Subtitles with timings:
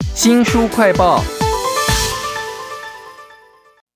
[0.00, 1.22] 新书快报，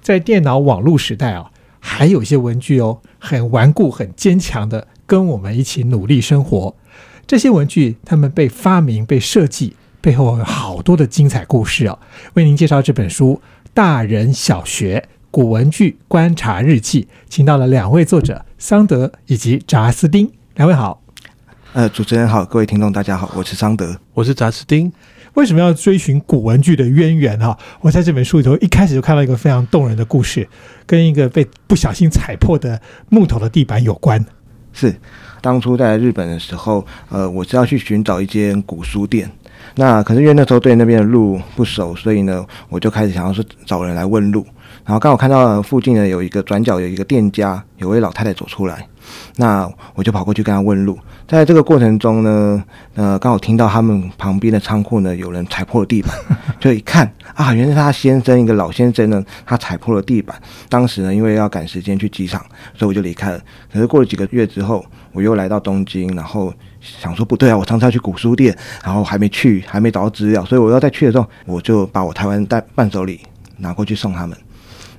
[0.03, 6.77] 在电脑网络时代啊，还有一些文具哦，很顽固、很坚强的，跟我们一起努力生活。
[7.27, 11.99] 这些文具，他们被发明、被设计，背后有好多的精彩故事哦。
[12.35, 13.41] 为您介绍这本书
[13.75, 21.03] 《大人小学古文具观察日记》，请到了两位作者桑德以及扎斯丁，两位好。
[21.73, 24.93] 呃，主持人好，各位听众大家好，我是桑德，我是扎斯丁。
[25.35, 27.39] 为什么要追寻古文具的渊源？
[27.39, 30.49] 哈，我在这本书里头一开始就看到一个非常动人的故事，
[30.87, 34.25] 跟一个被不小心踩破的木头的地板有关。
[34.73, 34.95] 是
[35.41, 39.31] 当初在日本的时候，呃，我是要去寻找一间古书店。
[39.75, 44.45] 那可是因为那时候对那边的路不熟，所以呢，我就开始想要说找人来问路。
[44.85, 48.87] 然后刚好看到附近呢有一个转角有一个店家，有位老太太走出来，
[49.37, 50.99] 那我就跑过去跟他问路。
[51.27, 52.65] 在这个过程中呢，
[52.95, 56.13] 呃，刚好听到他们旁边的仓库呢有人踩破了地板，
[56.59, 60.37] 就一看啊，原来是他先生一个老先生呢，他踩破了地板。
[60.69, 62.45] 当时呢，因为要赶时间去机场，
[62.75, 63.41] 所以我就离开了。
[63.73, 73.21] 可是过了几个月之后，我又来到东京，然后想说不对啊，我常常去古书店，然后还没去，还没找到资料，所以我要再去的时候，我就把我台湾带伴手礼
[73.59, 74.37] 拿过去送他们。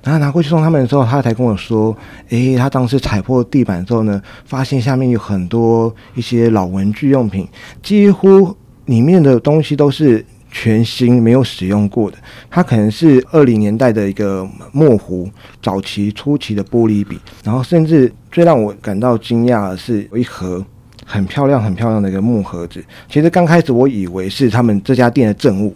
[0.02, 1.96] 然后拿过去送他们的时候，他才跟我说
[2.30, 7.46] ：“诶，他当时踩破地板之后呢，发现下面有很多一些老文具用品，
[7.82, 12.18] 几乎里面的东西都是全新、没有使用过的。
[12.50, 15.30] 它可能是二零年代的一个墨壶，
[15.62, 20.64] 早期初期的玻璃笔，然后甚至最让我感到惊讶的是，有一盒
[21.06, 22.84] 很漂亮、很漂亮的一个木盒子。
[23.08, 25.72] 其实刚开始我以为是他们这家店的证物。”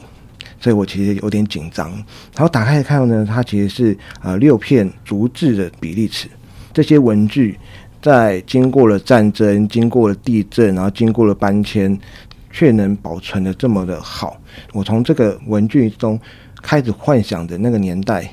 [0.60, 1.90] 所以我其实有点紧张，
[2.34, 6.28] 然后打开一看呢，它其实是呃六片竹制的比例尺，
[6.72, 7.58] 这些文具
[8.00, 11.98] 在经过了战争、经过了地震，然后经过了搬迁，
[12.50, 14.36] 却能保存的这么的好。
[14.72, 16.18] 我从这个文具中
[16.62, 18.28] 开始幻想着那个年代。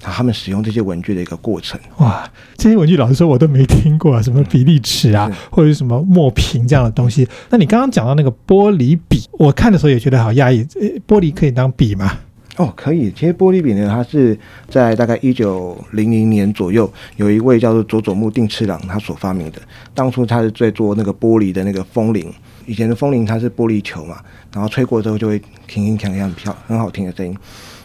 [0.00, 2.28] 他们使用这些文具的一个过程，哇！
[2.56, 7.28] 这些文具老实说我都没听过，什么比例尺啊，或者是什么墨瓶这样的东西。
[7.50, 10.64] 那你刚刚讲到那个玻璃笔，我看的时候也觉得好压抑。
[11.06, 12.18] 玻璃可以当笔吗？
[12.60, 13.10] 哦，可以。
[13.12, 14.38] 其实玻璃笔呢，它是
[14.68, 19.58] 在大概一九零零年左右，有一位叫做佐佐木定次郎他所发明的。
[19.94, 22.30] 当初他是在做那个玻璃的那个风铃，
[22.66, 24.18] 以前的风铃它是玻璃球嘛，
[24.52, 27.34] 然后吹过之后就会铿铿锵锵，很漂很好听的声音。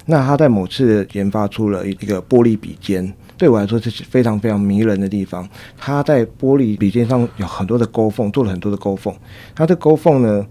[0.08, 5.48] 那他在某次研发出了一个玻璃笔尖，对我来说是非常非常迷人的地方。
[5.78, 9.16] 他在玻璃笔尖上有很多的勾缝，做了很多的勾缝。
[9.56, 10.46] 它的勾缝呢，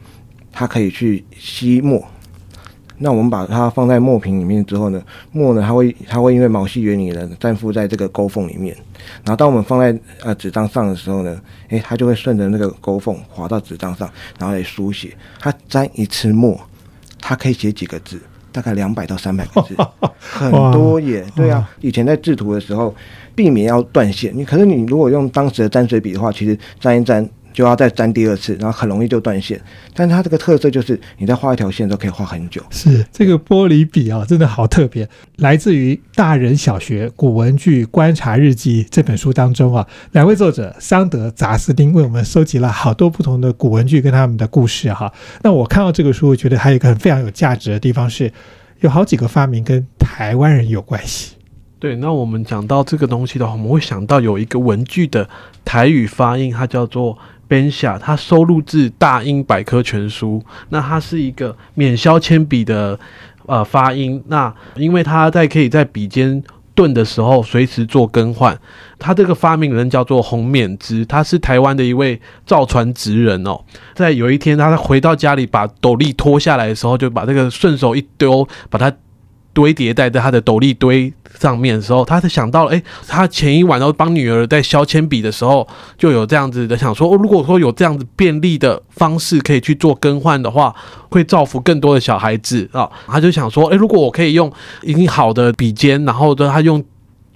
[0.51, 2.03] 它可以去吸墨。
[2.99, 8.75] 那我们把它放在墨瓶里面之后呢，墨呢它会它会因为毛细原理呢粘附在这个勾缝里面。
[9.25, 15.15] 然后当我们放在呃纸张上的时候呢，诶，它就会顺着那个勾缝滑到纸张上，然后来书写。
[15.39, 16.59] 它沾一次墨，
[17.21, 18.21] 它可以写几个字。
[18.53, 19.75] 大概两百到三百个字，
[20.17, 21.27] 很多耶。
[21.35, 22.95] 对啊，以前在制图的时候，
[23.35, 24.31] 避免要断线。
[24.33, 27.29] 你可是你如果用当时的沾水笔的话，其实沾一沾。
[27.55, 29.59] 就要再粘第二次，然后很容易就断线。
[29.95, 32.61] 但它这个特色就是，你在画一条线都可以画很久。
[32.69, 35.09] 是这个玻璃笔啊，真的好特别。
[35.37, 45.13] 来自于《大人小学古文具观察日记》这本书当中啊，两位作者桑德扎斯丁为我们收集了好多不同的古文具跟他们的故事哈。
[45.43, 48.33] 那我看到这个书，我觉得还有一个很非常有价值的地方是，
[48.81, 51.37] 有好几个发明跟台湾人有关系。
[51.79, 55.29] 对，那我们讲到这个东西的话，我们会想到有一个文具的
[55.65, 57.17] 台语发音，它叫做。
[57.55, 60.43] 天下，它收录自《大英百科全书》。
[60.69, 62.99] 那它是一个免削铅笔的
[63.47, 64.23] 呃发音。
[64.29, 66.43] 那因为它在可以在笔尖
[66.75, 68.59] 钝的时候随时做更换。
[68.99, 73.61] 它这个发明人叫做洪勉之，他是台湾的一位造船职人哦。
[73.95, 78.93] 在有一天，他回到家里把斗笠脱下来的时候，就把这个顺手一丢，把它。
[79.55, 81.11] 堆叠在在他的斗笠堆
[81.41, 85.67] 上面的时候，他是想到了，哎，他前一晚都帮女儿在削铅笔的时候，
[85.97, 90.75] 就有这样子的想说，哦，如果说有这样子便利的方式可以去做更换的话，
[91.09, 92.91] 会造福更多的小孩子啊。
[93.07, 94.53] 他就想说，哎，如果我可以用
[94.83, 96.85] 已经好的笔尖，然后让，他用。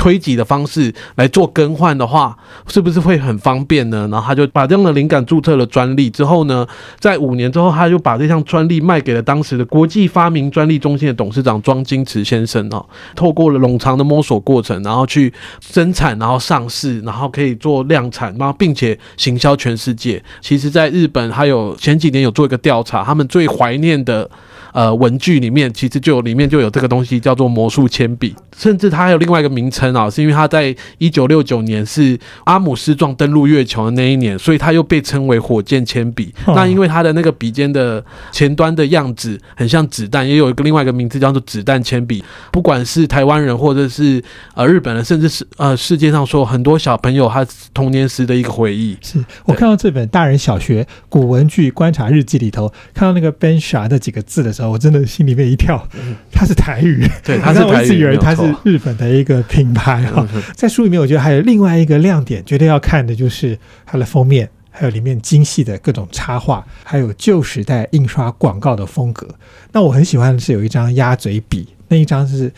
[0.09, 2.35] 推挤的方式来做更换的话，
[2.67, 4.09] 是不是会很方便呢？
[4.11, 6.67] 然后他就把这样的灵感注册了专利之后呢，
[6.99, 12.83] 在五年之后，他就把这项专利卖给了当时的国际发明专利中心的董事长庄金池先生哦。
[13.15, 20.25] 透过了冗长的摸索过程，然后去生产，然后上市，然后可以做量产，然后并且行销全世界。
[20.41, 24.31] 其实，在日本还有前几年有做一个调查，他们最怀念的。
[24.79, 36.33] 呃文具里面，其实就有里面就有这个东西叫做魔术铅笔，甚至它还有另外一个名称啊，是因为它在一九六九年是阿姆斯壮登陆月球的那一年，所以它又被称为火箭铅笔。
[36.45, 42.23] 哦那因为它的那个笔尖的前端的样子很像子弹，也有一个另外一个名字叫做子弹铅笔。
[42.53, 44.23] 不管是台湾人或者是
[44.55, 48.97] 呃日本人，甚至是呃世界上说很多小朋友他童年时的一个回忆。
[49.03, 55.83] 是我看到这本《大人小学古文具观察日记》里头，看到那个 Bensha 那几个字的时候，我真的心里面一跳，
[56.31, 69.29] 它是台语，对，它是我台语，一直以为它是日本的一个品牌哈、嗯在书里面，我觉得还有另外一个亮点，绝对要看的就是它的封面，还有里面精细的各种插画，还有旧时代印刷广告的风格。
[69.73, 72.53] 那我很喜欢的是有一张鸭嘴笔，那一张是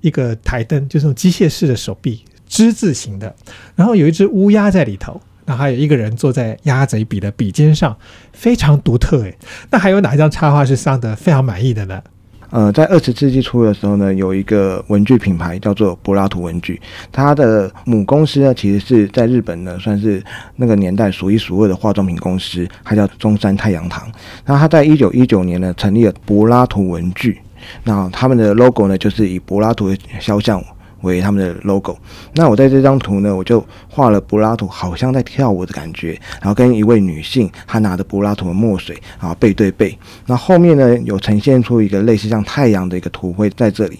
[0.00, 3.34] 一个台灯，就是那种机械式的手臂之字形的，
[3.74, 5.20] 然后有一只乌鸦在里头。
[5.52, 7.94] 然后还有一个人坐在鸭嘴笔的笔尖上，
[8.32, 9.36] 非常独特诶。
[9.70, 12.00] 那还有哪一张插画是桑德非常满意的呢？
[12.48, 16.80] 呃，在二十世纪初的时候呢，有一个文具品牌叫做柏拉图文具，
[17.12, 20.24] 它的母公司呢，其实是在日本呢，算是
[20.56, 24.10] 那个年代数一数二的化妆品公司，它叫中山太阳堂。
[24.46, 27.38] 那它在一九一九年呢，成立了柏拉图文具，
[27.84, 30.64] 那他们的 logo 呢，就是以柏拉图的肖像。
[31.02, 31.96] 为他们的 logo，
[32.34, 39.96] 那我在这张图呢，我就画了柏拉图好像在跳舞的感觉，然后跟一位女性，她拿着柏拉图的墨水，然后背对背，
[40.26, 43.98] 那后面呢有呈现出一个类似像太阳的一个图会在这里。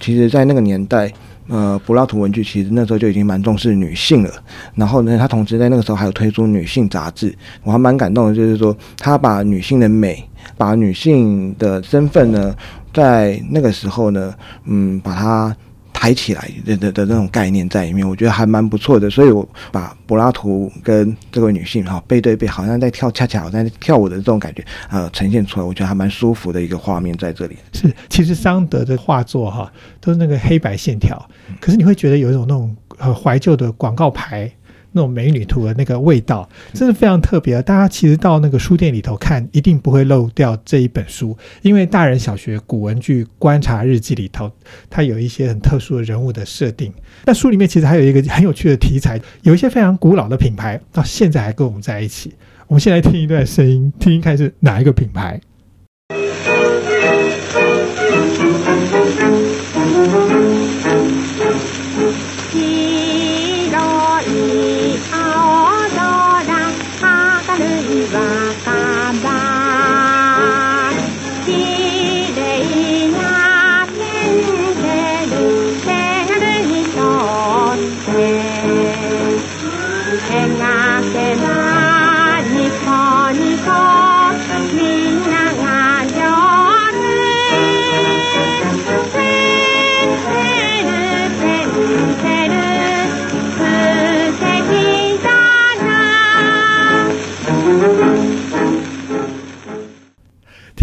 [0.00, 1.12] 其实，在那个年代，
[1.48, 4.30] 呃，柏拉图文具其实那时候就已经蛮重视女性了。
[4.74, 10.24] 然后呢，他同时在那个时候还有推出女性杂志，我还蛮感动的，就是说他把女性的美，
[10.56, 12.54] 把女性的身份呢，
[12.92, 14.32] 在那个时候呢，
[14.66, 15.56] 嗯，把它。
[16.04, 27.56] 抬起来的的的那种概念在里面，我觉得还蛮不错的，所以我把柏拉图跟这位女性哈背对背，好像在跳恰恰好像在跳舞的这种感觉，呃，呈现出来，我觉得还蛮舒服的一个画面在这里。
[27.72, 31.26] 是，其实桑德的画作哈都是那个黑白线条，
[31.58, 34.52] 可是你会觉得有一种那种呃怀旧的广告牌
[34.94, 37.60] 那种美女图的那个味道，真的非常特别。
[37.60, 44.50] 大家其实到那个书店里头看，一定不会漏掉这一本书，因为大人小学古文具观察日记里头，
[44.88, 46.92] 它有一些很特殊的人物的设定。
[47.26, 52.32] 那书里面其实还有一个很有趣的题材，有一些非常古老的品牌，到现在还跟我们在一起。
[52.68, 55.40] 我们先来听一段声音，听一看是哪一个品牌。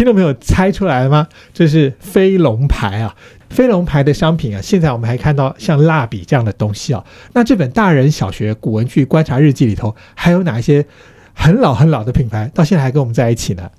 [0.02, 1.28] 听众朋友猜出来吗？
[1.54, 3.14] 这是飞龙牌啊，
[3.50, 7.04] 飞龙牌的商品啊，现在我们还看到像蜡笔这样的东西啊。
[7.34, 10.84] 那这本《大人小学古文具观察日记》里头，还有哪一些
[11.32, 13.70] 很老很老的品牌，到现在还跟我们在一起呢？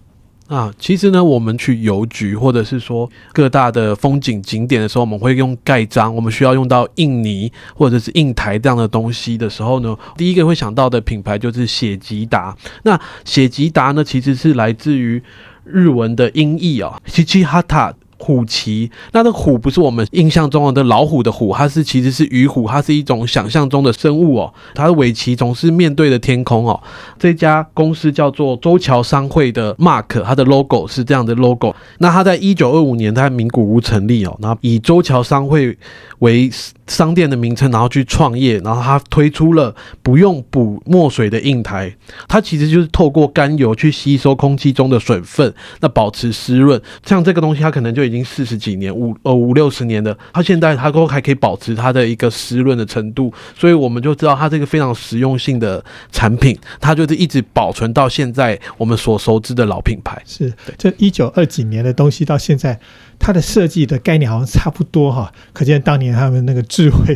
[0.47, 12.55] 啊，其实呢，我们去邮局或者是说各大的风景景点的时候，我们会用盖章，我们需要用到印泥或者是印台这样的东西的时候呢，第一个会想到的品牌就是写吉达。
[12.83, 15.21] 那写吉达呢，其实是来自于
[15.63, 17.93] 日文的音译啊，奇奇哈塔。
[18.19, 24.53] 虎旗，那那虎不是我们印象中的老虎的虎，它是其实是鱼虎，它是一种想象中的生物哦。
[24.73, 26.81] 它的尾鳍总是面对着天空哦。
[27.19, 31.75] 这家公司叫做周桥商会的 Mark，它的 logo 是这样的 logo。
[31.97, 35.77] 那它在一九二五年在名古屋成立哦，然后以周桥商会
[36.19, 36.49] 为
[36.87, 41.95] 商店的名称，然后去创业，然后他推出了不用补墨水的印台，
[42.27, 46.81] 它其实就是透过甘油去吸收空气中的水分，那保持湿润。
[47.05, 60.21] 像这个东西，它可能就已经四十几年、五呃五六十年的，它现在它都还可以保持它的一个湿润的程度，所以我们就知道它这个非常实用性的产品，它就是一直保存到现在我们所熟知的老品牌。
[60.25, 62.79] 是这一九二几年的东西，到现在
[63.19, 67.15] 它的设计的概念好像差不多哈，可见当年他们那个智慧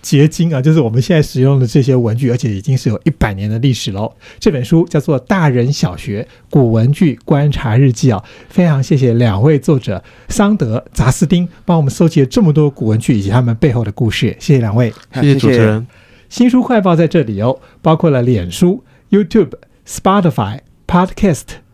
[0.00, 4.14] 结晶啊，就是我们现在使用的这些文具，而且已经是有一百年的历史喽。
[4.38, 14.94] 这本书叫做《大人小学古文具观察日记》啊，非常谢谢两位作者桑德、扎斯丁帮我们搜集了这么多古文具以及他们背后的故事，谢谢两位。
[15.14, 15.84] 谢谢主持人。
[16.28, 19.54] 新书快报在这里哦，包括了脸书、YouTube、
[19.84, 21.42] Spotify、Podcast